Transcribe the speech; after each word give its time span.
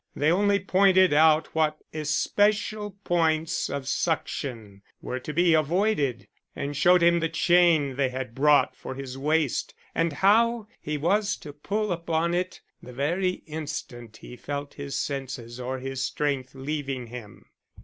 They 0.15 0.31
only 0.31 0.59
pointed 0.59 1.13
out 1.13 1.53
what 1.53 1.77
especial 1.93 2.97
points 3.03 3.69
of 3.69 3.87
suction 3.87 4.81
were 4.99 5.19
to 5.19 5.31
be 5.31 5.53
avoided, 5.53 6.27
and 6.55 6.75
showed 6.75 7.03
him 7.03 7.19
the 7.19 7.29
chain 7.29 7.97
they 7.97 8.09
had 8.09 8.33
brought 8.33 8.75
for 8.75 8.95
his 8.95 9.15
waist 9.15 9.75
and 9.93 10.11
how 10.13 10.65
he 10.81 10.97
was 10.97 11.35
to 11.45 11.53
pull 11.53 11.91
upon 11.91 12.33
it 12.33 12.61
the 12.81 12.93
very 12.93 13.43
instant 13.45 14.17
he 14.17 14.35
felt 14.35 14.73
his 14.73 14.97
senses 14.97 15.59
or 15.59 15.77
his 15.77 16.03
strength 16.03 16.55
leaving 16.55 17.05
him. 17.05 17.45